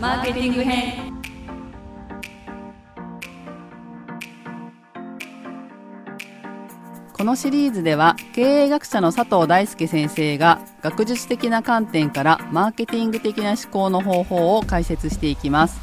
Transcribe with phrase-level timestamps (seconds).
[0.00, 1.12] マーケティング編。
[7.12, 15.78] このシリーズでは経営学者の佐藤大輔先生が学術的な観点からマーケティング的な思考の方法を解説していきます。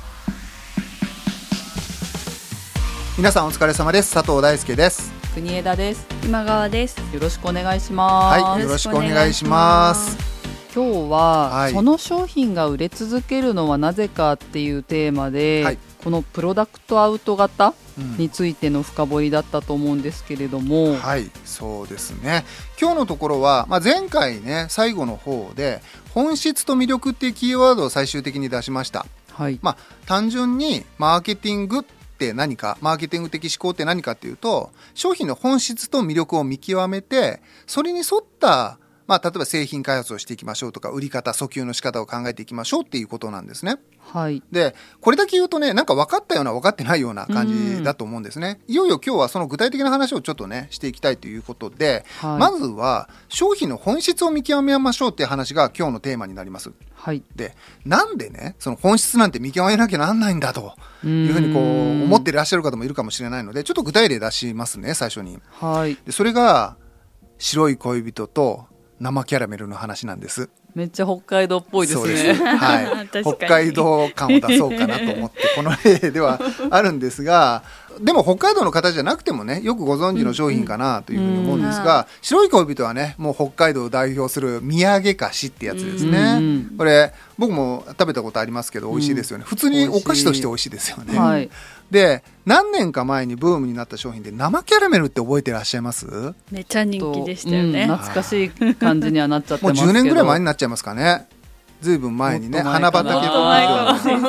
[3.19, 4.15] 皆さんお疲れ様です。
[4.15, 5.13] 佐藤大輔です。
[5.35, 6.07] 国枝です。
[6.23, 6.97] 今川です。
[7.13, 8.41] よろしくお願いします。
[8.41, 10.36] はいよろしくお願いします
[10.77, 11.73] 今日は、はい。
[11.73, 15.77] その商品が売れ続けるのはなぜかっていうテーマで、はい。
[16.03, 18.17] このプロダクトアウト型うん。
[18.17, 22.45] についての深掘りだったと思うんですけれども、はいそうですね。
[22.79, 25.81] 今日のところは、まあ、前回ね最後の方で
[26.13, 29.07] 本質と魅力っていうキーワードを最終的に出しました。
[29.33, 31.83] はい、まあ単純にマーケティングっ
[32.19, 43.77] て何かマーケティング的思考って何かっていうと商品の本質と魅力を見極めてそれに沿ったまあ、例えば製品開発をしていきましょうとか売り方訴求の仕方を考えていきましょうっていうことなんですね。
[43.99, 48.61] はい、でこれだけ言うとねなんか分かったような分かってないような感じだと思うんですね。
[48.67, 56.71] いよいよ今日はその具体的な話をちょっとねしていきたいということで、はいまずは商品の本質を見極めましょうっていう話が今日のテーマになります。
[56.93, 65.39] はい、でなんでねその本質なんて見極めなきゃなんないんだというふうにこううん思っていらっしゃる方もいるかもしれないのでちょっと具体例出しますね最初に。
[65.51, 66.77] はい、でそれが
[67.37, 68.65] 白い恋人と
[68.99, 70.49] 生キャラメルの話なんです。
[70.75, 72.33] めっちゃ北海道っぽいですね。
[72.33, 73.07] はい。
[73.23, 77.63] 北海道感を出そうかなと思ってこの例ではあるんですが
[77.99, 91.49] でも北海道の方じゃなくてもねよくご存知の商品かなというふうに思うんですが、白い恋人はねもう北海道を代表する土産菓子ってやつですね、うんこれ僕も食べたことありますけど美味しいですよね、普通にお菓子として美味しいですよね、はい、
[91.91, 96.33] で何年か前にブームになった商品で生キャラメルって覚えてらっしゃいます？
[96.51, 99.91] めっちゃ人気でしたよね、うん懐かしい感じにはなっちゃってもうますけど。
[99.99, 101.27] 10年ぐらい前になっちゃいますかね。
[101.81, 104.27] ずいぶん前にね花畑の先生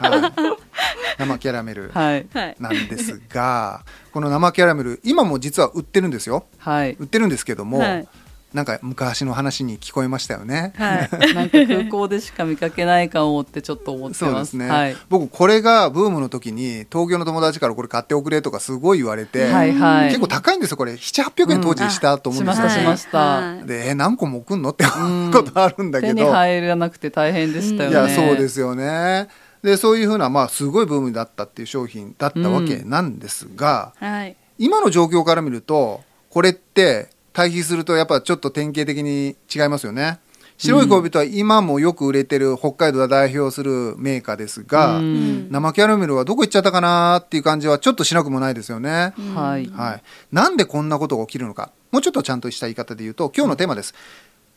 [0.00, 2.56] はい、生キャラメルはい、はい。
[2.60, 6.46] なんですが、この生キャラメル今も実は売ってるんですよ。
[6.58, 8.08] はい、売ってるんですけども、はい
[8.52, 10.72] なんか昔の話に聞こえましたよね。
[10.76, 11.10] はい。
[11.34, 14.30] なんか空港でしか見かけないかもってちょっと思ってま。
[14.30, 20.08] そうですすね、はい、僕これがブームの時に東京の友達からこれ買っておくれとかすごい言われて、はい、はい。
[20.08, 20.92] 結構高いんですよこれ。
[20.94, 23.18] 7800円当時したと思うんですよ、しましたしました。
[23.18, 23.66] はい。
[23.66, 27.96] でえ何個も送んのってことあるんだけ手ど、に入らなくて大変でしたよね。
[27.96, 29.28] いやそうですよね。
[29.62, 34.36] でそういうふうなまあすごいブームだったっていう商品だったわけなんですが、はい。
[34.58, 40.20] 今の状況から見るとこれって対比するとやっぱちょっと典型的に違いますよね。
[40.56, 45.50] 白い恋人は今もよく売れてる北海道を代表するメーカーですが、うん。
[45.50, 50.02] 生キャラメルはどこ行っちゃったかなっていう感じはちょっとしなくもないですよね、はい、はい、
[50.32, 51.72] なんでこんなことが起きるのか。
[51.90, 53.94] もうちょっとちゃんとした言い方で言うと今日のテーマです。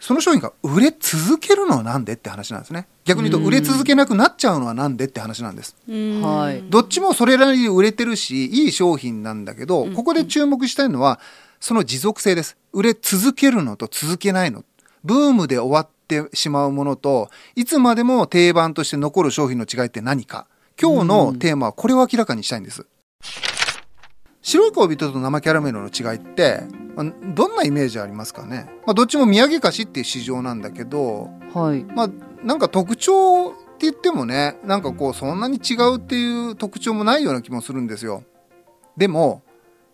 [0.02, 2.88] その商品が売れ続けるのはなんでって話なんですね。
[3.06, 5.78] 逆に言うと売れ続けなくなっちゃうのはなんでって話なんです。
[5.88, 6.22] うん。
[6.22, 6.62] はい。
[6.70, 11.22] どっちもそれなりに売れてるしいい商品なんだけど、ここで注目したいのは
[11.64, 12.58] その持続性です。
[12.74, 14.66] 売れ続けるのと続けないの。
[15.06, 20.48] ブームで終わってしまうものといつまでも定番として残る商品の違いって何か。
[20.78, 22.86] 今日のテーマはこれを明らかにしたいんです、
[24.42, 26.64] 白い恋人と生キャラメルの違いって
[26.96, 32.10] まあどんなイメージありますかね、まあ、どっちも土産菓子っていう市場なんだけどはい、まあ
[32.44, 38.24] なんか特徴って言ってもねなんかこうそんなに違うっていう特徴もないような気もするんですよ。
[38.98, 39.43] でも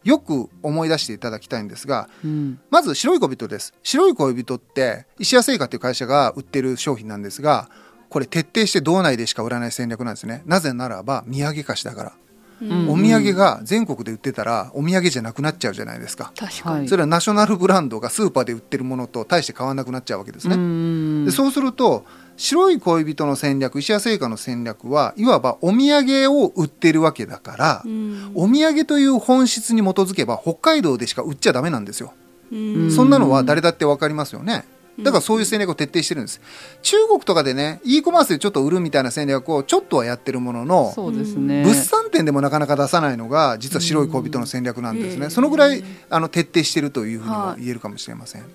[0.04, 3.74] よく思い出していただきたいんですがうん、まず白い恋人です。
[3.84, 7.70] 白い恋人って石屋製菓っていう会社が売ってる商品なんですが
[8.10, 10.42] これ徹底して道内でしか売らない戦略なんですね。
[10.46, 12.14] なぜならば土産菓子だから、
[12.62, 12.90] うん。
[12.90, 16.32] お土産が全国で売ってたらお土産じゃなくなっちゃうじゃないですか。
[16.36, 16.88] 確かに、はい。
[16.88, 21.26] それはナショナルブランドがスーパーで売ってるものと大して変わらなくなっちゃうわけですね、うん。
[21.26, 22.06] でそうすると
[22.40, 28.32] 白い恋人の戦略石屋製菓の戦略はいわばお土産を売ってるわけだから、うん。
[28.34, 32.14] お土産という本質に基づけば北海道でしか売っちゃダメなんですよ、
[32.50, 32.92] うん。
[32.92, 34.64] そんなのは誰だって分かりますよね。
[35.00, 36.40] だからそういう戦略を徹底してるんです。
[36.82, 41.64] 中国とかでね e コマースでちょっと売るみたいな戦略をちょっとはやってるもののそうですね。
[41.64, 45.32] 物産展でもなかなか出さないのが実は白い恋人の戦略なんですね、うん。
[45.32, 48.46] そのぐらいあの徹底してるというふうにもはい言えるかもしれません、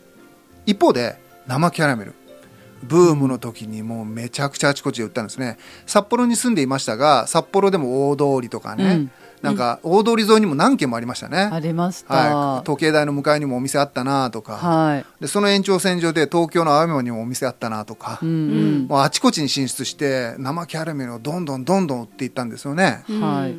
[0.65, 2.15] 一方で生キャラメル
[2.87, 5.59] ブームの時にもうめちゃくちゃあちこちで売ったんですね。
[5.87, 9.11] 札幌に住んでいましたが札幌でも大通りとかね、うん。
[9.43, 12.15] なんか大通り沿いにも何軒もありましたね、ありました。
[12.15, 12.65] は、はい。
[12.65, 23.57] 時計台の向かいにもお店あったなとか、い、でその延長線上で東京の青山にもお店あったなとか、うんうん、もうあちこちに進出して生キャラメルをどんどんどんどん売っていったんですよね、はい。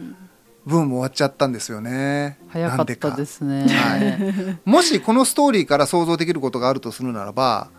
[0.65, 2.39] ブーム終わっちゃったんですよね。
[2.49, 3.67] 早かったですね。
[3.67, 4.59] はい。
[4.65, 7.69] もしこのストーリーから想像できることがあるとするならば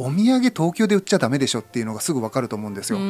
[0.00, 3.00] お土産東京で売っちゃダメでしょっていうのがすぐ分かると思うんですよ。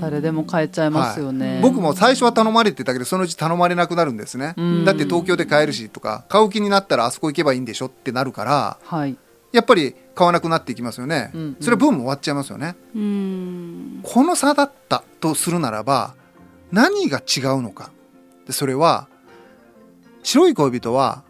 [0.00, 4.84] 誰でも買えちゃいますよね、僕も最初は頼まれてたけどそのうち頼まれなくなるんですね、うん。
[4.84, 9.16] だって東京で買えるしとか買う気になったらあそこ行けばいいんでしょってなるからはい。
[9.52, 11.56] やっぱり買わなくなっていきますよね、うんうん。
[11.60, 12.74] それはブーム終わっちゃいますよね。
[12.92, 14.00] うん。
[14.02, 16.16] この差だったとするならば
[16.72, 17.92] 何が違うのか。
[18.48, 19.06] でそれは
[20.24, 21.22] 白い恋人は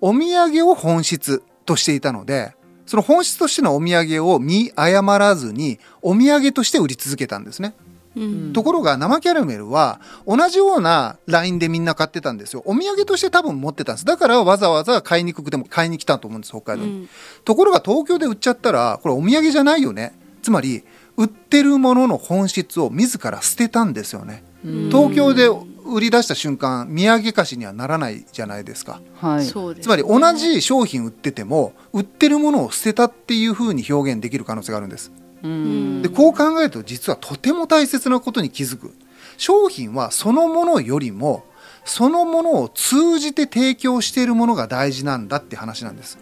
[0.00, 2.55] お土産を本質としていたので
[2.86, 7.74] その本質としてのお土産を見誤らずにお土産として売り続けたんですね
[8.16, 12.62] うんところが生キャラメルは同じようなラインでみんな買ってたんですよ。
[12.64, 14.04] お土産として多分持ってたんです。
[14.06, 16.92] だからわざわざ買いにくくても買いに来たと思うんです、北海道に。
[16.92, 17.08] うん
[17.44, 20.18] ところが東京で売っちゃったら、これお土産じゃないよね。
[20.42, 20.82] つまり、
[21.16, 24.42] 売ってるものの本質を自ら捨てたんですよね。
[24.64, 25.48] うん東京で
[25.94, 29.00] 売り出した瞬間、土産菓子にはならないじゃないですか。
[29.14, 29.44] はい。
[29.44, 35.12] そうですつまり同じ商品売ってても、売ってるものを捨てたっていう風に表現できる可能性があるんです。
[35.42, 36.02] うん。
[36.02, 38.92] でこう考えると実はとても大切なことに気づく。
[39.38, 41.44] 商品はそのものよりも
[41.84, 46.18] そのものを通じて提供しているものが大事なんだって話なんです。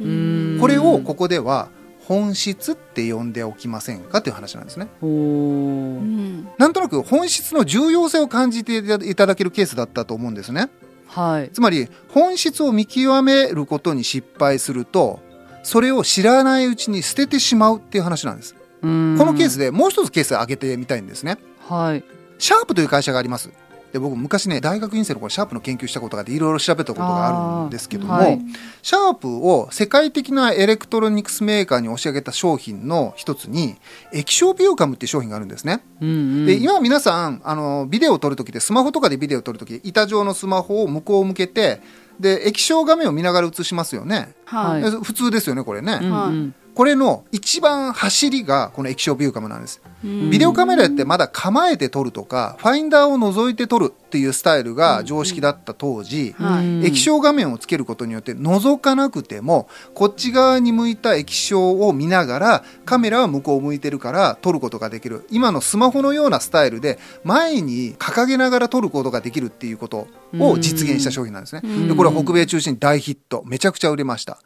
[0.00, 0.58] うん。
[0.60, 1.68] これをここでは
[2.08, 4.88] 本質って呼んでおきませんかという話なんですね。
[5.02, 10.70] なんとなく本質の重要性を感じていただけるケースだったと思うんですね。
[11.06, 11.50] はい。
[11.50, 15.20] つまり本質を見極めることに失敗すると
[15.62, 18.54] それを知らないうちに捨ててしまうっていう話なんです。
[18.54, 21.36] ここのケースでもう一つケース挙げてみたいんですね。
[21.68, 22.02] はい。
[22.38, 23.50] シャープという会社があります。
[23.92, 28.38] で僕昔ね大学院生の頃シャープの研究したことがあっていろいろ調べたことがあるんですけども、はい
[28.82, 33.76] シャープを世界的なエレクトロニクスメーカーに押し上げた商品の一つに
[34.12, 35.82] 液晶ビューカムっていう商品があるんですね。
[36.00, 41.80] うんうんで今皆さんあのビデオを撮るときでスマホとかでビデオを撮るとき板状のスマホを向こう向けて
[42.20, 44.34] で液晶画面を見ながら映しますよね。
[44.44, 45.98] はい普通ですよねこれね。
[46.00, 49.82] うんうんこれの一番走りがこの液晶ビューカムなんです。
[50.04, 56.36] うんビデオカメラってまだ構えて撮るとか、ファインダーを覗いて撮るっていうスタイルが常識だった当時、
[56.84, 65.26] 液晶画面をつけることによって覗かなくても、こっち側に向いた液晶を見ながら、カメラは向こう向いてるから撮ることができる。
[65.32, 70.06] 今のスマホのようなスタイルで、前に掲げながら撮ることができるっていうこと
[70.38, 71.62] を実現した商品なんですね。
[71.64, 73.42] うんで、これは北米中心に大ヒット。
[73.46, 74.38] めちゃくちゃ売れました。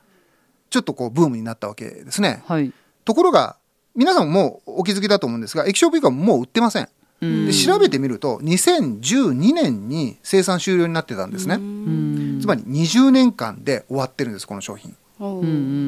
[0.72, 2.42] ちょっとこうブームになったわけですね。
[2.46, 2.72] はい
[3.04, 3.56] ところが、
[3.96, 6.88] 皆さんもお気づきだと思うんですが、液晶ビーカーもう売ってません。
[7.20, 11.56] うんで調べてみると、2012年に生産終了になってたんですね。
[11.56, 14.96] うんつまり20年間で終わってるんです、この商品。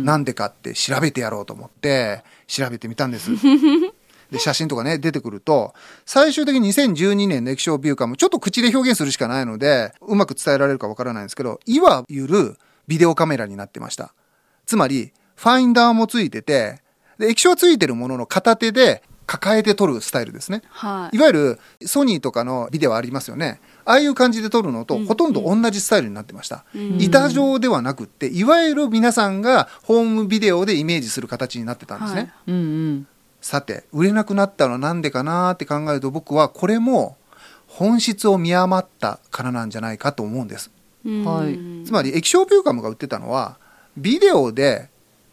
[0.04, 3.30] なんでかって調べてやろうと思って、調べてみたんです。
[4.30, 5.74] で、写真とかね、出てくると、
[6.06, 14.12] 最終的に2012年の液晶ビューカム、ちょっと口で表現するしかないので、うまく伝えられるかわからないんですけど、いわゆるビデオカメラになってました。
[14.66, 16.80] つまり、ファインダーもついてて、
[17.18, 20.62] で、液晶はついてるものの片手で抱えて撮るスタイルですね。
[20.68, 23.60] はいいわゆるソニーとかのビデオありますよね。
[23.84, 26.64] ああいう感じで撮るのとうんほとんど同じスタイルになってました。
[26.74, 32.20] うん板状ではなくって、いわゆる皆さんがホームビデオでイメージする形になってたんですね。
[32.20, 32.58] はいうんう
[32.92, 33.06] ん
[33.40, 37.18] さて、売れなくなったのはなんでかなって考えると僕はこれも
[37.66, 40.70] 本質を見余ったからなんじゃないかと思うんです。
[41.04, 43.58] うんはいつまり液晶ビューカムが売ってたのは
[43.96, 44.88] ビデオで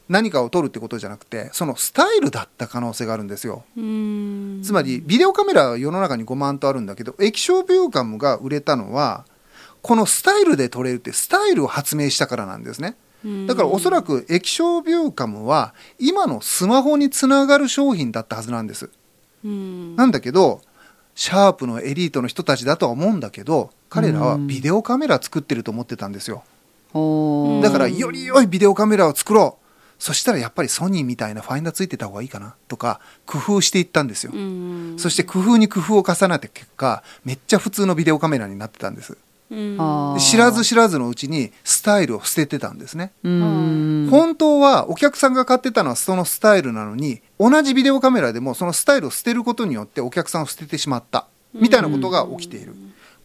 [0.10, 3.64] 何かを撮るってことじゃなくてそのスタイルだった可能性があるんですよ。
[3.78, 4.62] うん。
[4.64, 9.26] つまりビデオカメラは世の中に5万とあるんだけど液晶ビューカムが売れたのは
[9.82, 12.96] このスタイルで撮れるってスタイルを発明したからなんですね。
[13.48, 18.90] だからおそらく液晶ビューカムは今のスマホにつながる商品だったはずなんです。
[19.46, 19.96] うん。
[19.96, 20.62] なんだけど
[21.16, 26.44] シャープのエリートの人たちだとは思うんだけど彼らはビデオカメラ作ってると思ってたんですよ
[26.94, 29.62] だからより良いビデオカメラを作ろう。
[29.98, 34.32] そしたらやっぱりソニーみたいなファインダーついてた方がいいかなとか工夫していったんですよ。
[34.34, 39.16] うんそして工夫に工夫を重ねた結果めっちゃ普通のビデオカメラになってたんです。
[40.18, 44.08] 知らず知らずのうちにスタイルを捨ててたんですね、うん。
[44.10, 52.74] 本当はお客さんが買ってたのはそのスタイルなのに同じビデオカメラでもそのスタイルを捨てることによってお客さんを捨ててしまったみたいなことが起きている、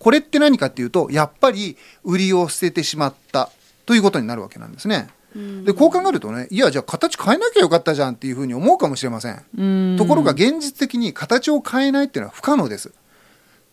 [0.00, 3.50] これって何かっていうとやっぱり売りを捨ててしまった
[3.86, 5.08] ということになるわけなんですね。
[5.34, 5.64] うん。
[5.64, 9.96] でこう考えるとねいやじゃあ形変えなきゃよかったじゃんっていうふうに思うかもしれません。
[9.96, 12.92] ところが現実的に形を変えないっていうのは不可能です。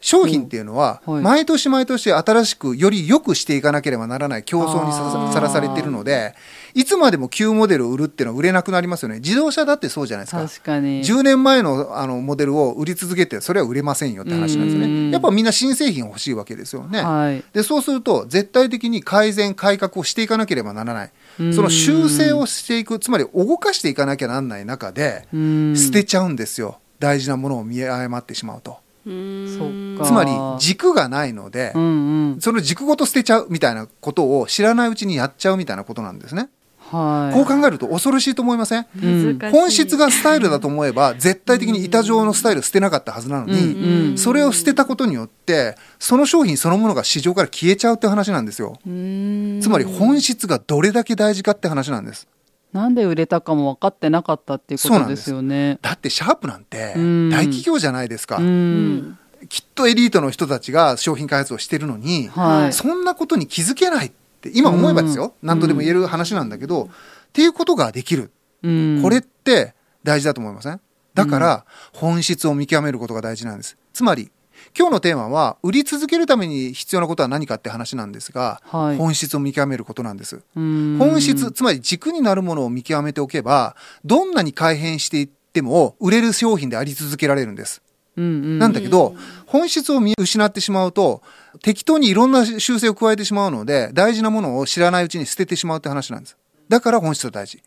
[0.03, 6.35] 商品っていうのは、はい毎年毎年新しくより良くしていかなければならない競争にさらされているので、
[6.73, 9.15] いつまでも旧モデルを売るっていうのは売れなくなりますよね。
[9.19, 10.43] 自動車だってそうじゃないですか。
[10.45, 11.03] 確かに。
[11.03, 15.11] 10年前のあのモデルを売り続けて、それは売れませんよって話なんですうんね。
[15.13, 17.01] やっぱみんな新製品欲しいわけですよね。
[17.01, 17.43] はい。
[17.53, 21.11] で、そうすると、絶対的に改善、改革をしていかなければならない。
[21.53, 26.79] その修正をしていく、つまり動かしていかなきゃなんない中で、うん捨てちゃうんですよ。
[26.99, 28.82] 大事なものを見誤ってしまうと。
[29.05, 30.05] そっか。
[30.05, 32.41] つまり軸がないのでう、んうん。
[32.41, 36.49] その軸ごと捨てちゃうみたいなことを知らないうちにやっちゃうみたいなことなんですね。
[36.91, 37.33] はい。
[37.35, 38.85] こう考えると恐ろしいと思いません？
[39.01, 52.27] うん本質がスタイルだと思えば絶対的に板状のスタイルを捨てなかったはずなのうんに、うんそれを捨てたことによってその商品そのものが市場から消えちゃうって話なんですようんつまり本質がどれだけ大事かって話なんです
[52.73, 55.77] なんで売れたかも分かってなかったっていうことですよね。
[55.81, 59.17] だってシャープなんてうん大企業じゃないですか、うん。
[59.47, 62.73] きっとエリートの人たちが商品開発をしてるのに、はい。
[62.73, 64.11] そんなことに気づけないっ
[64.41, 66.87] て今思えばですよ、うん何度でも言える話なんだけど、っ
[67.31, 68.31] ていうことができる
[68.63, 70.81] うんこれって大事だと思いません？
[71.13, 73.77] だから本質を見極めることが大事なんです。
[73.93, 74.31] つまり
[74.77, 80.41] 今日のテーマは売り続けるために必要なことは何かって話なんですが、はい本質を見極めることなんです。
[80.55, 87.81] うん本質、つまり軸になるものを見極めておけば、どんなに改変していっても売れる商品であり続けられるんです。
[88.15, 89.15] なんだけど、
[89.47, 91.23] 本質を見失ってしまうと、
[91.61, 96.37] 適当にいろんな修正を加えてしまうので、大事なものを知らないうちに捨ててしまうって話なんです。
[96.69, 97.61] だから本質が大事。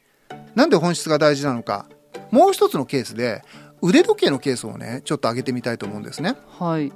[0.54, 1.86] なんで本質が大事なのか。
[2.30, 3.42] もう一つのケースで、
[3.86, 6.36] 腕時計のケースをね、ちょっと挙げてみたいと思うんですね。
[6.58, 6.90] はい。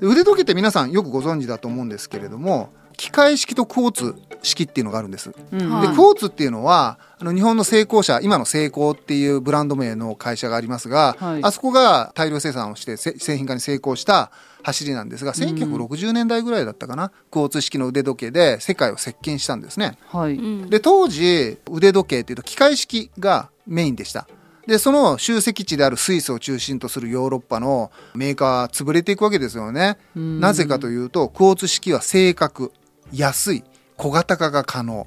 [0.00, 5.32] で腕時計って皆さんよくご存知だと思うんですけれども、機械式とクォーツ式っていうのがあるんです。
[5.52, 14.30] うんはいで、クォーツっていうのは、あの、日本の成功者、今の成功っていうブランド名の会社がありますが、はいあそこが大量生産をしてせ製品化に成功した
[14.62, 19.98] 走りなんですが、1960年代ぐらいだったかな、クォーツ式の腕時計で世界を席巻したんですね。
[20.08, 20.38] はい。
[20.70, 24.26] で、当時、腕時計っていうと機械式がメインでした。
[24.66, 29.96] で、その集積地であるスイスを中心とするヨーロッパのメーカーは潰れていくわけですよね。
[30.16, 32.72] うんなぜかというと、クォーツ式は正確、
[33.12, 33.64] 安い、
[33.96, 35.06] 小型化が可能。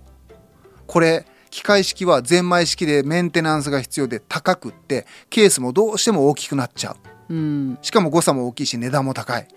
[0.88, 6.96] これ、機械式はゼンマイ式でメンテナンスが必要で高くって、ケースもどうしても大きくなっちゃ
[7.30, 7.34] う。
[7.34, 7.78] うん。
[7.82, 9.48] しかも誤差も大きいし値段も高い。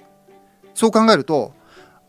[0.74, 1.54] そう考えると、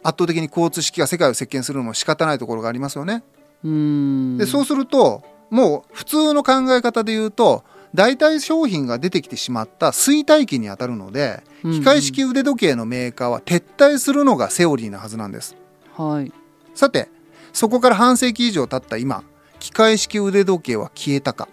[0.04, 3.24] 圧倒的にクォーツ式が世界を席巻するのも仕方ないところがありますよね。
[3.64, 4.38] うん。
[4.38, 15.56] でそうするともう普通の考え方で言うと代替商品が出てきてしまった衰退期にあたるのでうん機械式腕時計のメーカーは撤退するのがセオリーなはずなんです
[15.96, 16.32] はい。
[16.76, 17.10] さて
[17.54, 19.24] そこから半世紀以上経った今
[19.60, 21.48] 機械式腕時計は消えたか？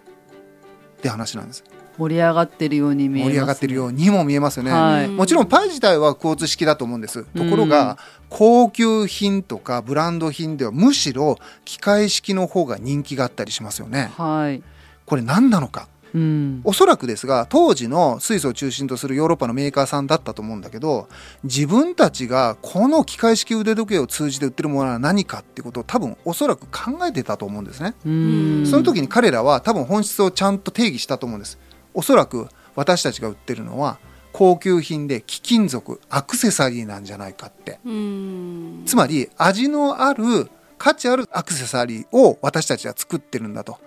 [0.98, 1.64] って話なんです
[1.98, 5.08] 盛り上がってるように見えます、盛り上がってるようにも見えますよね、はい。
[5.08, 7.24] もちろんパイ自体はクォーツ式だと思うんです。
[7.24, 7.98] ところが、
[8.30, 14.10] 高級品とかブランド品ではむしろ機械式の方が人気があったりしますよね。
[14.16, 14.62] はい。
[15.04, 15.88] これ何なのか？
[16.14, 16.60] うん。
[16.64, 21.08] おそらくですが、当時のスイスを中心とするヨーロッパのメーカーさんだったと思うんだけど、
[21.44, 27.94] 自分たちがこの機械式腕時計を通じて売ってるものは何かってことを多分おそらく考えてたと思うんですね。
[28.04, 28.66] うん。
[28.66, 31.58] その時に彼らは多分本質をちゃんと定義したと思うんです。
[31.94, 33.98] おそらく私たちが売ってるのは
[34.32, 37.80] 高級品で貴金属、アクセサリーなんじゃないかって。
[37.84, 40.48] うんつまり味のある
[40.78, 43.78] 価値あるアクセサリーを私たちは作ってるんだと。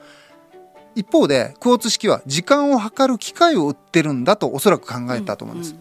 [0.96, 5.76] 一方でクォーツ式は時間を計る機械を売ってるんだとおそらく考えたと思うんです。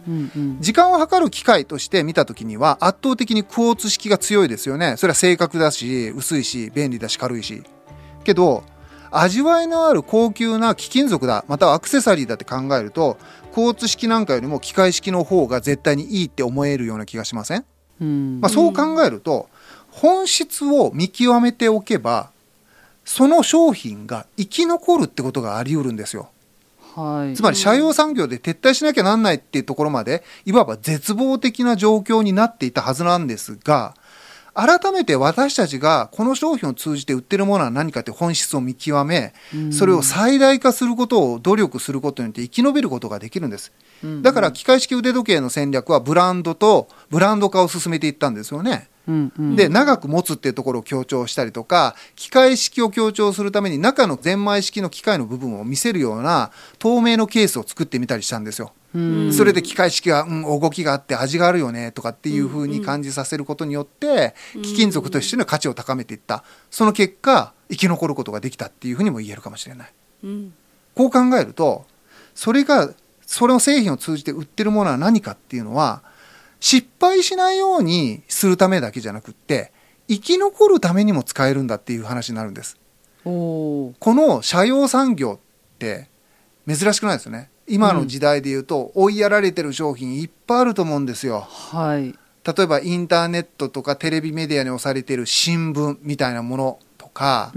[0.59, 4.95] 時間を計る機械として見た時には圧倒的にクォーツ式が強いですよね。
[4.97, 7.63] それは正確だし、薄いし、便利だし、軽いし。
[8.23, 8.63] けど、
[9.11, 13.17] 味わいのある高級な貴金属だ、またはアクセサリーだって考えると、
[13.53, 17.65] クォーツ式なんかよりも機械式の方が絶対にいいって思えるような気がしません
[18.01, 18.41] うん。
[18.41, 19.49] まあ、そう考えると、
[19.91, 22.31] 本質を見極めておけば、
[23.05, 26.29] その商品が生き残るってことがあり得るんですよ。
[26.95, 27.35] はい。
[27.35, 33.95] つまり、社用産業で撤退しなきゃなんないっていうところまで、いわば絶望的な状況になっていたはずなんですが、
[34.55, 39.33] 改めて私たちがこの商品を通じて売ってるものは何かって本質を見極め、
[39.71, 43.71] それを最大化することを努力することによって生き延びることができるんです。
[44.03, 48.89] うんだから、機械式腕時計の戦略はブランドとブランド化を進めていったんですよね。
[49.07, 49.55] うんうん。
[49.55, 58.71] で、長く持つっていうところを強調したりとか、機械式を強調するために中のゼンマイ式の機械の部分を見せるような透明のケースを作ってみたりしたんですよ。
[58.95, 66.43] うんそれで機械式が、うん、動きがあって味があるよねとかっていう風に感じさせることによって、貴金属としての価値を高めていった。
[66.69, 69.93] その結果、生き残ることができたっていうふうにも言えるかもしれない。
[70.23, 70.53] うん
[70.95, 71.85] こう考えると、
[72.35, 72.93] それが、
[73.25, 76.03] それの製品を通じて売ってるものは何かっていうのは、
[76.63, 79.73] 失敗しないようにするためだけじゃなくって
[80.07, 82.77] 生き残るためにも使えるんだっていう話になるんです。
[83.25, 86.07] この社用産業って
[86.65, 87.49] 珍しくないですよね。
[87.67, 91.41] 今の時代で言うと、追いやられてる商品いっぱいあると思うんですよ。
[91.41, 92.15] はい。
[92.45, 96.79] 例えばインターネットとかテレビメディアに押されている新聞みたいなもの。
[96.92, 97.51] とか、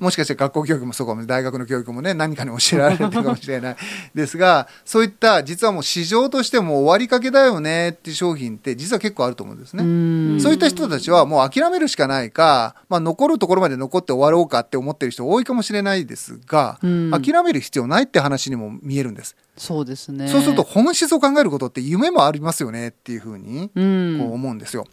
[0.00, 3.76] もしかして学校教育もそうかも大学の教育もね何かに教えられてるかもしれない
[4.14, 9.84] ですがそういった実はもう市場としても終わりかけだよねっていう商品って実は結構あると思うんですね。
[9.84, 19.36] うんそういった人たちはもう諦めるしかないか、まあ、残るところまで残って終わろうかって思ってる人多いかもしれないですが、うん諦める必要ないって話にも見えるんです。
[19.56, 20.28] そうですね。
[20.28, 24.18] そうすると、本質を考えることって夢もありますよねっていうふうにうん。
[24.20, 24.86] こう思うんですよ。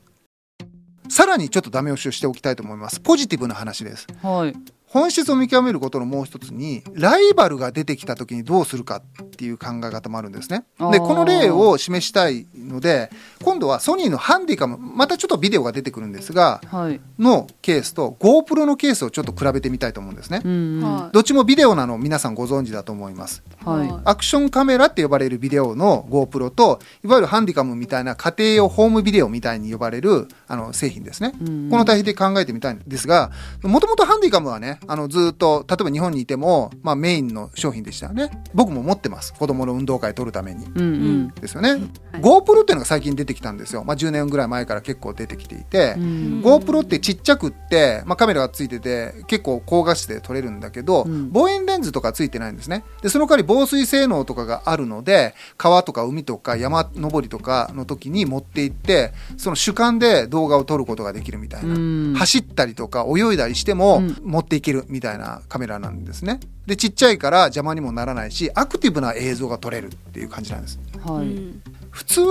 [1.09, 3.00] さらにちょっとダメ押しをしておきたいと思います。
[3.00, 4.07] ポジティブな話です。
[4.21, 4.75] はい。
[4.87, 10.63] 本質を見極めることのもう一つにライバルが出てきた時にどうするかっていう考え方もあるんですね。
[10.91, 13.09] でこの例を示したいので
[13.43, 17.01] 今度はソニーのハンディカムまたちょっとビデオが出てくるんですがはい。
[17.19, 20.41] のケースと GoPro のケースをちょっと比べてみたいと思うんですね。
[21.11, 23.43] どっちもビデオなの皆さんご存知だと思います。
[23.65, 23.93] はい。
[24.05, 31.33] アクションカメラって呼ばれるビデオの GoPro といわゆるハンディカムみたいな家庭用ホームビデオみたいに呼ばれるあの製品ですね。
[31.41, 33.31] うんこの対比で考えてみたいんですが、
[33.63, 38.29] もともとハンディカムはね、あのずっと、例えば日本にいても、まあメインの商品でしたよね。
[38.53, 39.34] 僕も持ってます。
[39.34, 40.65] 子供の運動会撮るために。
[40.65, 41.27] うんうん。
[41.29, 41.72] ですよね。
[41.72, 41.82] はい
[42.15, 43.84] GoPro っていうのが最近出てきたんですよ。
[43.84, 66.39] まあ10年ぐらい前から結構出てきていて、うん GoPro ってちっちゃくって、まあ、カメラがついてて結構高画質で撮れるんだけど、うん望遠レンズとかついてないんですねでその代わり防水性能とかがあるので川とか海とか山登りとかの時に持って行ってその主観で動画を撮ることができるみたいな、うん走ったりとか泳いだりしてもうん持っていけるみたいなカメラなんですね。
[66.65, 70.79] でちっちゃいから邪魔にもならないしアクティブな映像が撮れるっていう感じなんです。
[71.05, 71.27] はい。
[71.27, 71.62] うん。
[71.91, 72.22] 普通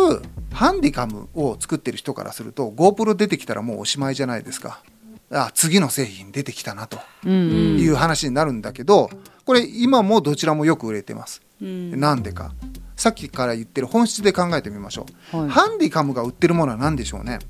[0.52, 4.82] ハンディカムを作ってる人からすると GoPro 出てきたらもうおしまいじゃないですか。
[5.30, 6.98] あ次の製品出てきたなと。
[7.24, 7.78] うんうん。
[7.78, 9.10] いう話になるんだけど
[9.44, 11.40] これ今もどちらもよく売れてます。
[11.62, 11.98] うん。
[12.00, 12.52] なんでか。
[12.96, 15.48] さっきから言ってる本質で考えてみましょう、はい。
[15.48, 17.40] ハンディカムが売ってるものは何でしょうね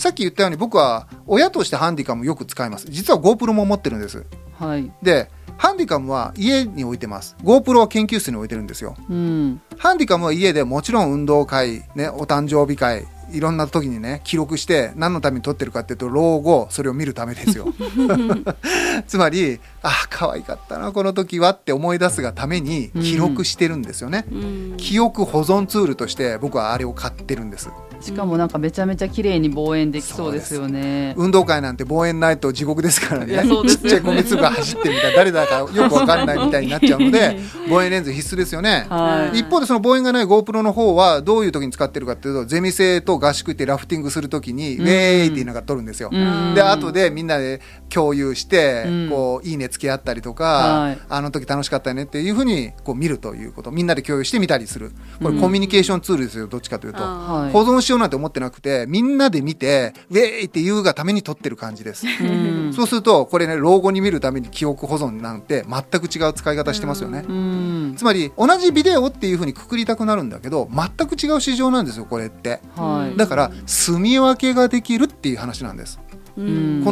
[0.00, 4.24] さっき言ったように僕は親としてハンディカムよく使います実は GoPro も持ってるんです
[4.58, 4.90] はい。
[5.02, 5.28] で
[5.58, 9.60] ハンディカムは家に置いてます GoPro は研究室に置いてるんですようん。
[9.76, 17.66] ハンディカムは家でもちろん運動会、ね、お誕生日会、いろんな時にね、記録して何のために撮ってるかっていうと、老後、それを見るためですよ。
[19.06, 24.24] つまり、あ、可愛かったな、この時はって思い出すがために記録してるんですよね。
[24.30, 27.68] うん記憶保存ツールとして僕はあれを買ってるんです。
[28.00, 31.14] しかもなんかめちゃめちゃ綺麗に望遠できそうですよね。
[31.16, 33.42] 運動会なんて望遠ないと地獄ですからね。
[33.42, 33.42] ね。
[33.68, 38.86] ちっちゃい米粒が走ってるみたいな誰だかよくわかんないみたいになっちゃうので 望遠レンズ必須ですよね。
[38.88, 39.38] はい。
[39.40, 46.10] 一方でその望遠がない GoPro の方はどういう時に使ってるかっていうとゼミ生と合宿行ってラフティングする時にウェーイっていうのが撮るんですよ。
[46.12, 46.54] うん。
[46.54, 47.60] で後でみんなで
[47.90, 49.08] 共有して、うん。
[49.10, 50.98] こういいねつけ合ったりとか、はい。
[51.08, 53.70] あの時楽しかったよねっていうふうにこう見るということ。
[53.70, 54.92] みんなで共有して見たりする。
[55.22, 55.40] これうん。
[55.40, 56.98] コミュニケーションツールですよどっちかというと。
[57.02, 57.52] あはい。
[57.52, 62.06] 保存しようなんて思ってなくてみんなで見てウェーイって言うがために撮ってる感じです。
[62.06, 67.24] うんそうするとこれね老後に見るために記憶保存なんて全く違う使い方してますよね。
[67.28, 67.94] うん。
[67.96, 73.16] つまり同じビデオっていうふうにくくりたくなるんだけど全く違う市場なんですよこれってはい。
[73.16, 75.98] だから住み分けができるっていう話なんです、
[76.36, 76.42] こ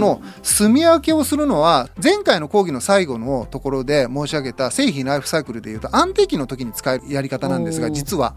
[0.01, 8.35] の住み分けをするのは前回の講義の最後のところで申し上げた製品ライフサイクルでいうと安定期の時に使えるやり方なんですが実は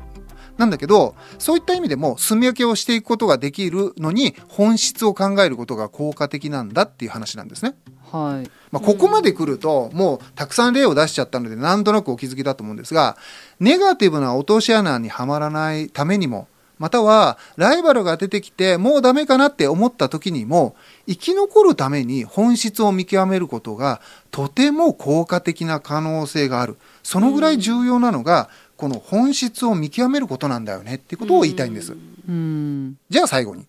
[0.57, 7.75] なんだけどそういった意味でも住み分けをしていくことができるのに本質を考えることが効果的なんだっていう話なんですね
[8.11, 8.51] はい。
[8.71, 13.17] まあ、ここまで来ると、もうたくさん例を出しちゃったので、なんとなくお気づきだと思うんですが、
[13.61, 20.75] ネガティブな落とし穴にはまらないためにも、または、ライバルが出てきて、もうダメかなって思った時にも、
[21.07, 26.77] 生き残るために本質を見極めることが、とても効果的な可能性がある。
[27.03, 28.49] そのぐらい重要なのが、
[28.81, 31.95] この本質を見極めることなんだよねってことを言いたいんです。
[32.27, 32.97] うん。
[33.11, 33.67] じゃあ最後に、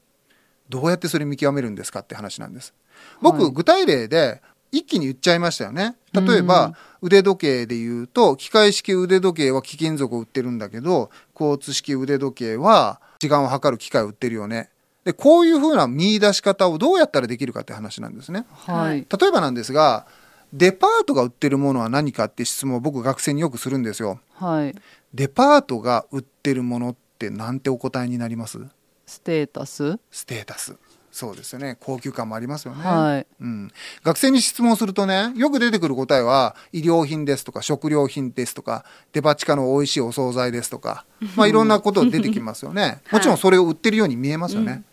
[0.71, 2.73] どうやってそれ見極めるんですかって話なんです。
[3.21, 5.97] 僕、はい具体例で一気に言っちゃいましたよね。
[6.15, 14.71] 例えば、腕時計で言うと、機械式腕時計は貴金属を売ってるんだけど、交通式腕時計は時間を測る機械を売ってるよね。
[15.05, 18.47] で、こういうふうな見出し方をどうやったらできるかって話なんですね。
[18.51, 19.07] はい。
[19.21, 20.07] 例えばなんですが、
[20.53, 24.21] デパートが売ってるものは何かって質問を僕学生によくするんですよ。
[24.35, 24.75] はい。
[25.15, 28.59] デパートが売ってるものってなんてお答えになります？
[29.07, 29.99] ステータス？
[30.11, 30.77] ステータス。
[31.11, 31.77] そうですよね。
[31.79, 33.27] 高級感もありますよね、はい。
[33.39, 33.71] うん、
[34.03, 41.05] 学生に質問するとねよく出てくる答えは衣料品ですとか食料品ですとかデパ地下の美味しいお惣菜ですとか、
[41.37, 43.03] まあ、いろんなこと出てきますよね。
[43.11, 44.85] もちろんそれを売ってるように見えますよね、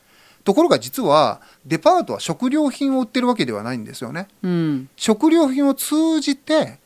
[0.43, 4.27] ところが実はデパートは食料品を売ってるわけではないんですよね。
[4.43, 4.89] うん。
[4.97, 6.79] 食料品を通じて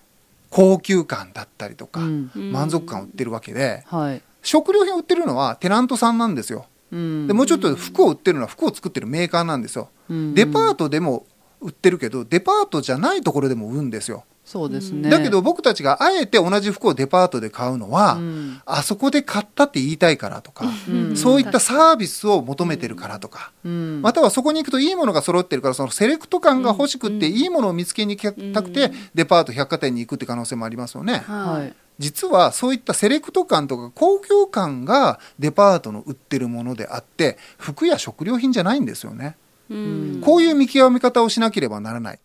[0.54, 2.32] 高級感だったりとか、うん。
[2.52, 4.22] 満足感を売ってるわけではい。
[4.44, 6.68] 食料品を売ってるのはテナントさんなんですよ。
[6.92, 7.28] うん。
[7.28, 9.90] でもうちょっと服を売ってるのは服を作ってるメーカーなんですよ。
[10.10, 10.34] うん。
[10.36, 11.26] デパートでも
[11.64, 15.10] 売ってるけどデパートじゃないところでも売るんですよそうですね。
[15.10, 18.62] だけど僕たちがあえて同じ服をデパートで買うのは、うん。
[18.66, 21.16] あそこで買ったって言いたいからとか、うん。
[21.16, 24.02] そういったサービスを求めてるからとか、うん。
[24.02, 31.24] またはそこに行くといいものが揃ってるからそのセレクト感が欲しくっていいものを見つけに行きたくてデパート百貨店に行くって可能性もありますよね。
[31.26, 31.74] はい。
[32.00, 39.38] 実はそういったセレクト感とか高級感がデパートの売ってるものであって服や食料品じゃないんですよね。
[39.70, 40.22] うん。
[40.22, 42.20] こういう見極め方をしなければならない。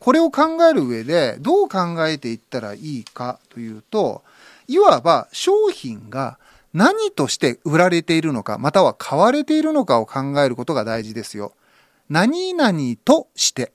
[0.00, 4.22] これを考える上でどう考えていったらいいかというと、
[4.66, 6.38] いわば商品が
[6.72, 11.52] 何として売られているのか、または買われているのかを考えることが大事ですよ。
[12.08, 13.72] 何々として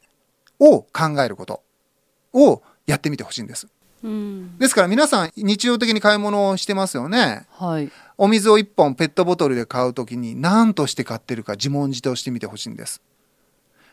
[0.59, 1.61] を考えること
[2.33, 3.67] をやってみてほしいんです。
[4.03, 7.45] うんですから皆さん日常的に買い物をしてますよね。
[7.51, 13.01] はいお水を1本ペットボトルで買うときに何として買ってるか自問自答してみてほしいんです。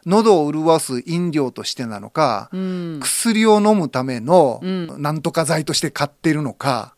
[0.07, 3.01] 喉を潤す飲料としてなのか、うん。
[3.01, 5.03] 薬を飲むためのうん。
[5.03, 6.95] なんとか剤として買ってるのか、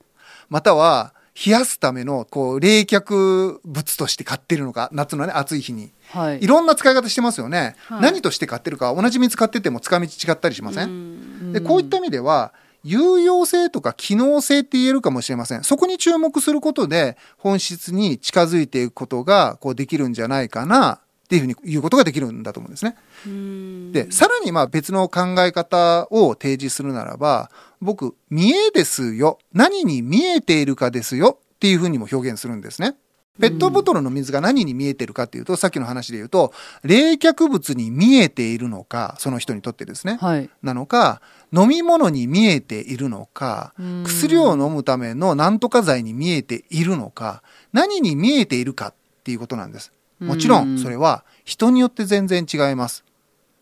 [0.48, 5.92] または冷やすためのこう冷却物として買ってるのか、夏のね暑い日に。
[6.12, 6.42] はい。
[6.42, 7.74] いろんな使い方してますよね。
[7.88, 8.00] はい。
[8.02, 11.52] 何として買ってるか同じ水買ってても使い道違ったりしません、うん。
[11.52, 12.52] でこういった意味では
[12.84, 15.64] 有用性とか機能性って言えるかもしれません。
[15.64, 21.00] そこに注目することで本質に近づいていくことがこうできるんじゃないかな
[21.34, 22.96] っていうふうに言うことができるんだと思うんですね。
[23.26, 23.92] うん。
[23.92, 29.38] でさらにまあ別の考え方を提示するならば僕「見えですよ。
[29.52, 32.96] 何に見えているかですよ」っていうふうにも表現するんですね。
[33.40, 36.52] ペットボトルの水が何に見えてるかっていうと、さっきの話で言うと
[36.84, 40.48] 冷却物に見えているのかその人にとってですね、はい。
[40.62, 41.20] なのか
[41.52, 44.04] 飲み物に見えているのかうん。
[44.04, 47.42] 薬を飲むための何とか剤に見えているのか
[47.72, 48.94] 何に見えているかっ
[49.24, 49.90] ていうことなんです
[50.26, 50.74] もちろうん。
[50.74, 53.04] んそれは人によって全然違います。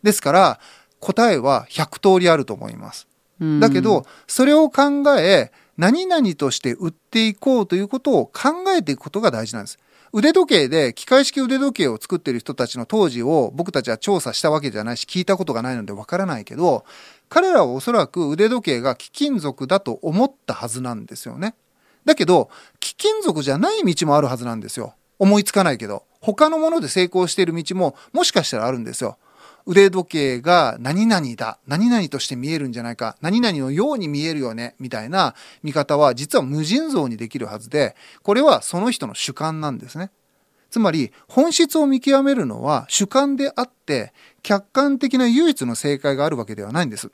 [0.03, 0.61] ですから
[1.01, 3.07] 答えは100通りあると思います。
[3.41, 3.61] うん。
[3.61, 9.79] だけどそれを考え何々として売っていこうということを考えていくことが大事なんです。
[10.15, 16.85] 腕時計で機械式腕時計を作っている人たちの当時を僕たちは調査したわけじゃないし聞いたことがないのでわからないけど
[17.31, 21.55] 彼らはおそらく腕時計が貴金属だと思ったはずなんですよね。
[22.05, 29.19] だけど貴金属じゃない道もあるはずなんですよ思いつかないけど他のもので成功している道ももしかしたらあるんですよ。
[29.67, 40.11] 腕時計が何々だ何々として見えるんじゃないか何々のように見えるよねみたいな見方は実は無尽蔵にできるはずでこれはその人の主観なんですね。
[40.71, 47.13] つまり本質を見極めるのは主観であって客観的な唯一の正解があるわけではないんです。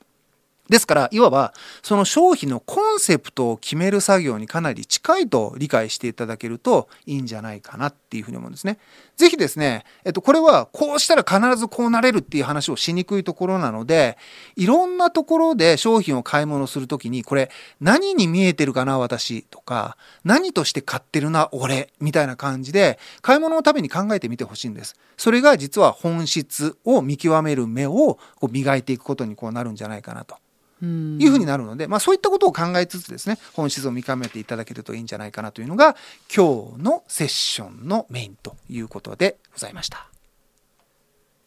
[0.69, 8.79] ですから、いわば、その商品のコンセプトを決める作業にかなり近いと理解していただけるといいんじゃないかなっていうふうに思うんですね。
[9.17, 14.19] ぜひですね、えっと、これはこうしたら必ずこうなれるっていう話をしにくいところなので、
[14.57, 17.51] いろんなところで商品を買い物するときに、これ
[17.81, 24.97] 何に見えてるかな私とか、何として買ってるな俺みたいな感じで、買い物のために考えてみてほしいんです。
[25.17, 30.37] それが実は本質を見極める目をこう磨いていくことにこうなるんじゃないかなと。
[30.83, 35.97] うんいうふうになるので、まあそういったことを考えつつですね、本質を見極めていただけるといいんじゃないかなというのが、
[36.35, 40.09] 今日のセッションのメインということでございました。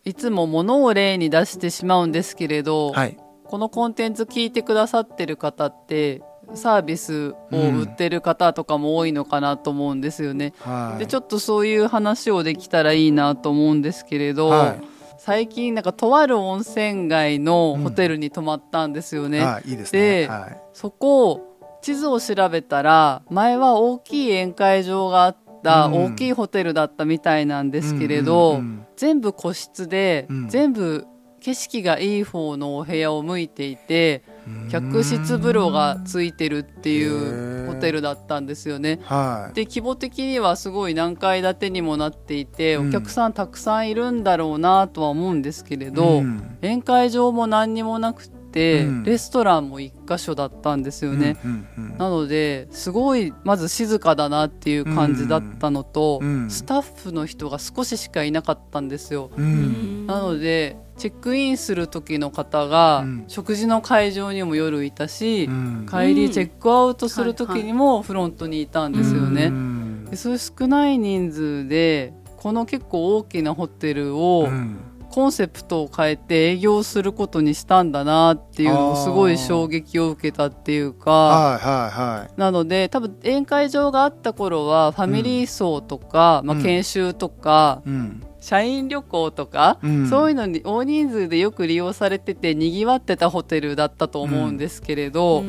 [0.03, 3.17] いつも物を例に出してしまうんですけれど、はい。
[3.45, 6.21] このコンテンツ聞いてくださってる方って
[6.53, 10.53] サービスを売ってる方とかも多いのかなと思うんですよね。
[10.59, 10.99] はい。
[10.99, 19.41] でちょっとそういう話をできたらいいなと思うんですけれど、はい最近なんかとある温泉街のホテルに泊まったんですよね。
[19.41, 20.21] はい、いいですね。
[20.21, 20.61] ではい。
[20.73, 31.07] そこ地図を調べたら前は大きい宴会場があったうん大きいホテルだったみたいなんですけれど、うんうんうん全部個室で、うん全部
[31.41, 34.23] 景色がいい方のお部屋を向いていて
[34.71, 38.99] 客室風呂がついてるっていへうーホテルだったんですよね。
[39.03, 39.55] はい。
[39.55, 49.03] で規模的にはすごい何階建てにもなっていて、うんお客さんたくさんいるんだろうなとは思うんですけれど、うん宴会場も何にもなくってて、うん。
[49.03, 56.49] レストランも一箇所だったんですよね、うんうんなのですごいまず静かだなっていう感じだったのと、うん。
[56.49, 59.43] スタッフの人が少ししかいなかったんですよ、うん。
[59.43, 60.07] うん。
[60.07, 63.23] なのでチェックインする時の方が、うん。
[63.27, 65.85] 食事の会場にも夜いたし、うん。
[65.89, 70.05] 帰りチェックアウトする時にもフロントにいたんですよね、うん。
[70.09, 74.77] でそういう少ない人数でこの結構大きなホテルをうん
[75.11, 81.11] コンセプトを変えて営業することにしたんだなっていうのをすごい衝撃を受けたっていうか。
[81.11, 82.39] はいはいはい。
[82.39, 86.63] なので多分宴会場があった頃はファミリー層とか、まあ、うん。
[86.63, 88.23] 研修とか、うん。
[88.39, 90.09] 社員旅行とか、うん。
[90.09, 95.43] そういうのに大人数でよく利用されててにぎわってたホテルだったと思うんですけれど、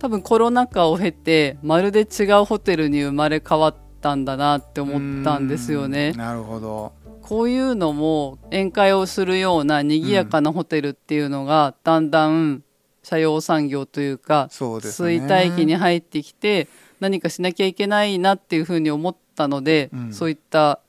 [0.00, 6.12] 多分コロナ禍を経てまるで違うホテルに生まれ変わったんだなって思ったんですよね。
[6.14, 6.18] うん。
[6.18, 6.92] なるほど
[7.30, 12.64] こういうのも宴会をするような賑やかなホテルっていうのがだんだん
[13.04, 16.66] 社用産業というか衰退期に入ってきて
[16.98, 20.12] 何かしなきゃいけないなっていうふうに思ったので、うん。
[20.12, 20.80] そういった、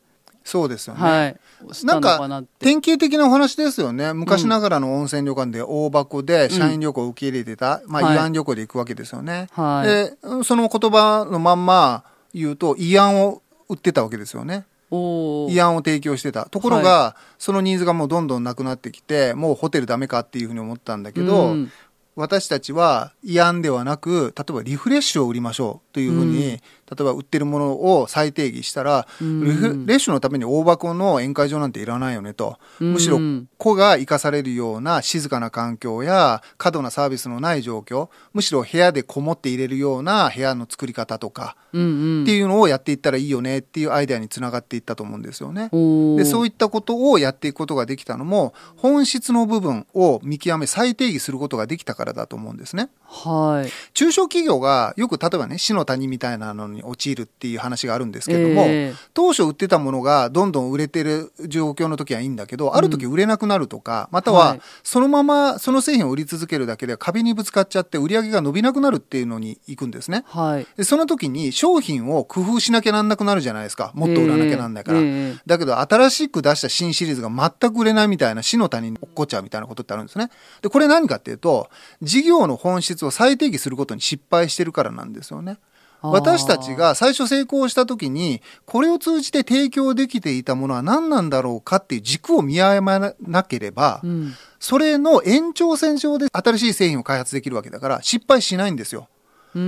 [0.44, 1.40] そうですよね、はい
[1.74, 2.50] したのかなって。
[2.66, 4.12] 典型的なお話ですよね。
[4.14, 8.18] 昔ながらの温泉旅館で大箱で社員旅行を受け入れてた、まあ、はい。
[8.18, 9.88] 慰安旅行で行くわけですよね、はい。
[9.88, 16.46] でその言葉のまんま言うと慰安を売ってたわけですよね慰安を提供してた。
[16.46, 21.72] ところが、そのニーズがもうどんどんなくなってきてもうホテルダメかっていうふうに思ったんだけど、うん。
[22.16, 26.60] 私たちは慰安ではなく例えばリフレッシュを売りましょうというふうに、うん
[26.92, 29.46] 例えば売ってるものを再定義したら、うん。
[29.46, 41.86] リフレッシュのために大箱の宴会場なんていらないよねと、むしろうん子が生かされるような静かな環境や過度なサービスのない状況むしろ部屋でこもって入れるような部屋の作り方とかうんう
[42.22, 42.24] ん。
[42.24, 45.70] っていうのをやっていったらいいよねっていうアイデアにつながっていったと思うんですよね。
[46.18, 52.90] でそういったことをやっていくことができたのも本質の部分を見極め再定義することができたからだと思うんですね。
[53.06, 53.72] はい。
[53.94, 70.24] 中小企業がよく例えばね死の谷みたいなのに陥るっていう話があるんですけども、えー当初売ってたものがどんどん売れてる状況の時はいいんだけど、ある時売れなくなるとかまたははいそのままその製品を売り続けるだけで壁にぶつかっちゃって売り上げが伸びなくなるっていうのに行くんですね。
[70.28, 75.00] はいでその時に商品を工夫しなきゃなんなくなるじゃないですかもっと売らなきゃなんないから。
[75.00, 80.30] えーえーだけど新しく出した新シリーズが全く売れないみたいな死の谷に落っこっちゃうみたいなことってあるんですね。
[80.62, 81.70] で、これ何かっていうと、
[82.02, 85.58] 事業の本質を再定義することに失敗してるからなんですよね。
[86.02, 94.34] 私たちが最初成功した時に、これを通じて提供できていたものは何なんだろうかっていう軸を見誤らなければ、うん。
[94.60, 99.10] それの延長線上で新しい製品を開発できるわけだから失敗しないんですよ。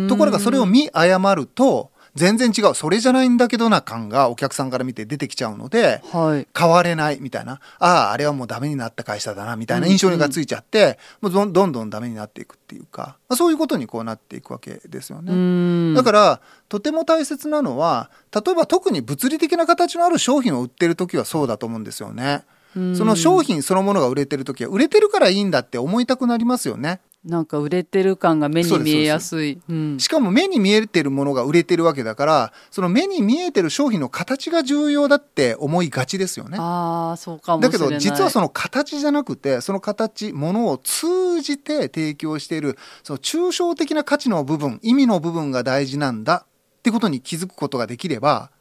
[0.07, 15.33] ところがそれを見誤ると、全然違う、それじゃないんだけどな感がお客さんから見て出てきちゃうので、はい変われないみたいな、ああ、あれはもうダメになった会社だなみたいな印象がついちゃって、もうどんどんどんダメになっていくっていうか、まあ、そういうことにこうなっていくわけですようね。
[15.33, 22.43] んだから、とても大切なのは、例えば特に物理的な形のある商品を売ってる時はそうだと思うんですよね。
[22.75, 27.01] うんその商品そのものが売れてる時は、売れてるからいいんだって思いたくなりますよね。
[27.25, 29.61] なんか売れてる感が目に見えやすい。
[29.69, 36.57] うんしかも目に見えてるものが売れてるわけだから、その目に見えてる商品の形が重要だって思いがちですよね。
[36.59, 37.57] ああ、そうか。
[37.57, 46.45] だけど実はその形じゃなくてその形ものを通じて提供しているその抽象的な価値の部分意味の部分が大事なんだ
[46.79, 48.51] ってことに気づくことができれば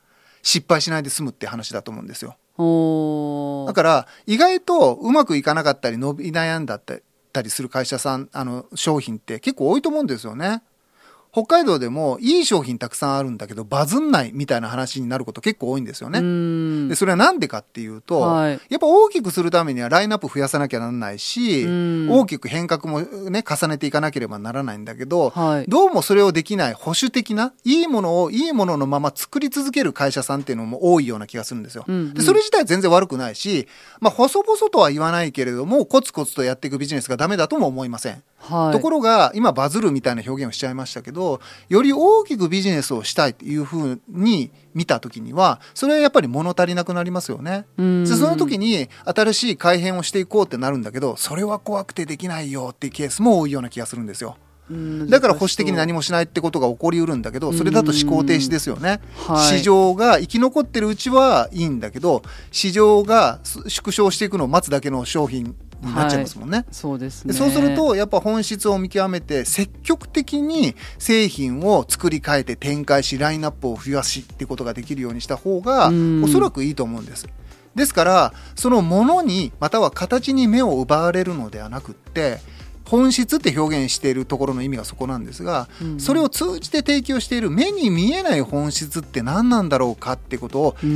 [0.42, 2.37] 失敗しないで済むって話だと思うんですよ
[3.66, 6.83] だから意外とうまくいかなかったり伸び悩んだっ
[7.33, 10.62] たりする会社さんあの商品って結構多いと思うんですよね。
[11.33, 16.88] 北海道でもいい商品たくさんあるんだけどバズんないみたいな話になること結構多いんですよね、うん。
[16.90, 18.61] でそれはなんでかっていうと、はい。
[18.68, 22.09] やっぱ大きくするためにはラインナップ増やさなきゃならないし、うん。
[22.11, 25.64] 大きく変革もね重ねていかなければならないんだけど、はい。
[25.68, 31.87] どうもそれをできない保守的ないいものをいいもののまま作り続ける会社さんっていうのも多いような気がするんですよ。
[31.88, 32.14] うんうん。
[32.14, 33.68] でそれ自体は全然悪くないし、
[34.01, 38.23] まあ、細々とは言わないけれどもコツコツとやっていくビジネスがダメだとも思いません。
[38.42, 47.66] はい、ところが今バズるみたいな表現をしちゃいましたけどより大きくビジネスをしたいっていうふうに見た時にはそれはやっぱり物足りなくなりますよね。
[47.78, 54.37] うんでその時に新しい改変をしていこうってなるんだけどそれは怖くてできないよっていうケースも多いような気がするんですよ。
[54.70, 59.00] うんだから保守的に何もしないってことが起こりうるんだけどそれだと思考停止ですよね。
[59.26, 65.55] はい市場が生き残ってるうちはいいんだけど市場が縮小していくのを待つだけの商品
[65.88, 66.64] になっちゃいますもんね。
[66.71, 67.33] そうですね。
[67.33, 77.27] でそうするとやっぱ本質を見極めて積極的に製品を作り変えて展開しラインナップを増やしっていうことができるようにした方がうんおそらくいいと思うんです。
[77.75, 82.38] ですからそのものにまたは形に目を奪われるのではなくって
[82.85, 86.01] 本質って表現しているところの意味がそこなんですが、うん。
[86.01, 90.88] それを通じて提供している目に見えない本質って何なんだろうかってことを定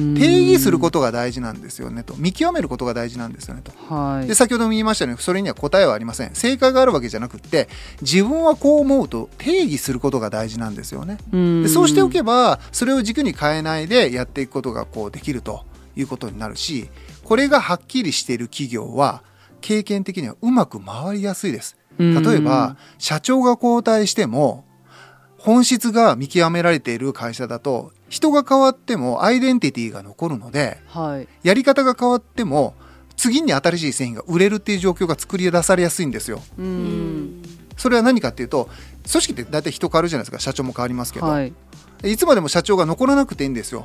[0.53, 2.15] 義することが大事なんですよねと。
[2.17, 3.73] 見極めることが大事なんですよねと。
[3.95, 4.27] はい。
[4.27, 6.35] で先ほども言いましたようにそれには答えはありません。
[6.35, 7.69] 正解があるわけじゃなくって
[8.03, 11.19] 自分はこう思うと定義することが大事なんですよね。
[11.33, 15.65] でそうしておけばそれを軸に変えないでやっていくことがこうできると
[15.97, 16.89] いうことになるし
[17.25, 19.23] これがはっきりしている企業は
[19.61, 21.77] 経験的にはうまく回りやすいです。
[21.99, 24.65] 例えば社長が交代しても
[25.39, 31.29] 本質が見極められている会社だと人が変わってもアイデンティティが残るのではい。
[31.43, 32.75] やり方が変わっても
[33.17, 36.43] 次に新しい製品が売れるっていう状況が作り出されやすいんですよ。
[37.77, 38.69] それは何かっていうと
[39.11, 40.39] 組織って大体人変わるじゃないですか。
[40.39, 41.53] 社長も変わりますけど、はい
[42.07, 43.85] い、つまでも社長が残らなくていいんですよ。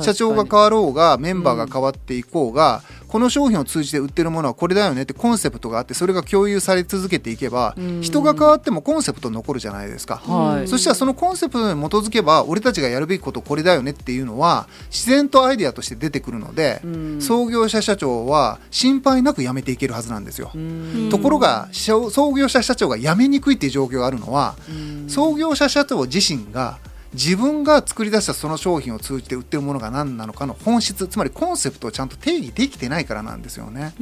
[0.00, 2.82] 社長が変わろうがメンバーが変わっていこうが、
[3.12, 8.00] この商品を通じて売ってるものはこれだよねってコンセプトがあってそれが共有され続けていけば、うん。
[8.00, 10.16] 人が変わってもコンセプト残るじゃないですか。
[10.16, 10.68] はい。
[10.68, 17.20] そしたらそのコンセプトに基づけば俺たちがやるべきことこれだよねっていうのは自然とアイデアとして出てくるので、うん。
[17.20, 20.50] 創業者社長は心配なく辞めていけるはずなんですよ。
[20.54, 21.08] うん。
[21.10, 25.10] ところが創創業者社長が辞めにくいっていう状況があるのは、うん。
[25.10, 26.78] 創業者社長自身が
[27.14, 33.92] 自分が作り出したその商品を通じて売ってるものが何なのかの本質つまりコンセプトをちゃんと定義できてないからなんですよね。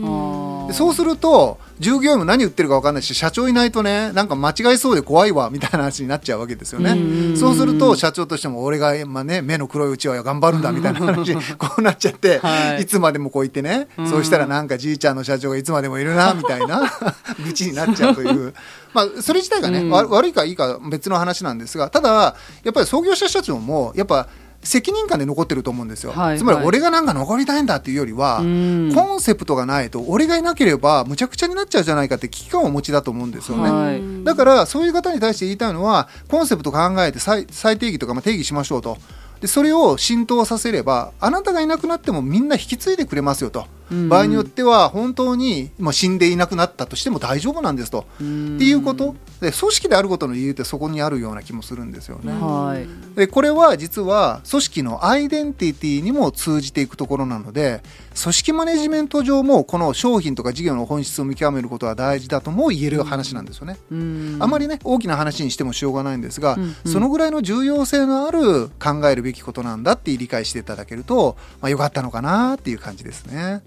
[0.68, 6.92] でそうすると従業員も何売ってるか分かんないし社長いないとねなんか間違いそうで怖いわみたいな話になっちゃうわけですよね。
[6.92, 16.82] うんそうすると社長としても俺が、まあね、目の黒いうちは頑張るんだみたいな話こうなっちゃって、はいい、つまでもこう言ってね、そうしたらなんかじいちゃんの社長がいつまでもいるなみたいな
[17.44, 18.54] 愚痴になっちゃうという。
[18.92, 19.90] まあ、それ自体がね、うん。
[19.90, 24.28] わ悪いかいいか別の話なんですがただやっぱり創業者社長もやっぱ
[24.62, 28.92] 責任感で残ってると思うんですよ、はいつまりはい俺がなんか残りたいんだっていうよりは、うん。
[28.94, 33.70] コンセプトがないと俺がいなければむちゃくちゃになっちゃうじゃないかって危機感をお持ちだと思うんですよね。
[33.70, 34.24] はい。
[34.24, 38.98] だからそういう方に対して言いたいのはコンセプト考えて再再定義とかまあ定義しましょうと。
[39.40, 52.32] でそれを浸透させればあなたがいなくなってもみんな引き継いでくれますよと、うん場合によっては本当にもう死んでいなくなったとしても大丈夫なんですと、うんっていうことで組織であることの理由ってそこにあるような気もするんですよね。
[52.32, 57.82] はいでこれは実は組織のアイデンティティにも通じていくところなので
[58.20, 63.78] 組織マネジメント上もこの商品とか事業の本質を見極めることは大事だとも言える話なんですよね。
[63.90, 73.62] うんあまりね大きな話にしてもしょうがないんですが、うんうんそのぐらいの重要性のある考えるべきことなんだって理解していただけると、まあ、よかったのかなっていう感じですね。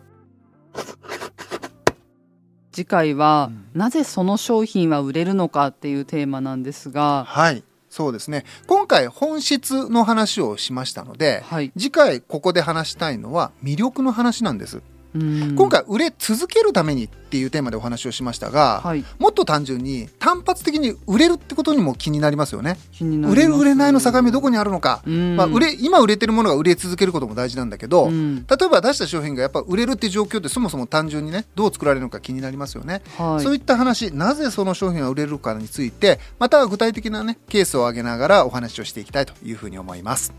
[2.72, 7.64] 次回は、うなぜその商品は売れるのかっていうテーマなんですがはい。
[7.90, 8.44] そうですね。
[8.66, 14.82] 今回本質の話をしましたのではい、次回ここで話したいのは魅力の話なんです。
[15.15, 22.78] うん今回売れ続けるためにっていうテーマでお話をしましたが、はいもっと単純に単発的に売れるってことにも気になりますよね。
[23.02, 33.02] 売れる売れないの境目どこにあるのか、うんまあ、売れ今売れてるものが売れ続けることも大事なんだけど、うん例えば出した商品がやっぱ売れるって状況ってそもそも単純にねどう作られるのか気になりますよね。
[33.17, 40.34] はいそういった話なぜその商品が売れるかについてまた具体的なねケースを挙げながらお話をしていきたいというふうに思います。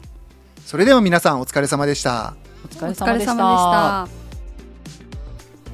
[0.65, 2.35] それでは皆さんお疲れ様でした。
[2.65, 4.24] お疲れ様でした。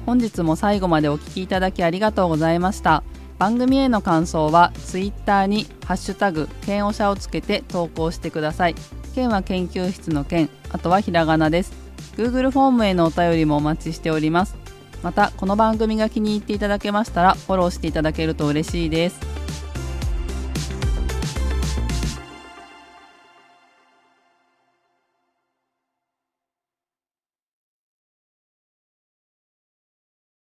[0.05, 3.03] 本日も最後までお聞きいただきありがとうございました。
[3.37, 8.75] 番組への感想はツイッターにハッシュタグ剣おしゃをつけて投稿してください。
[9.15, 11.73] 剣は研究室の剣あとはひらがなです。
[12.17, 14.55] Google フォームへのお便りもお待ちしております。
[15.01, 19.40] またこの番組が気に入っていただけましたらフォローしていただけると嬉しいです。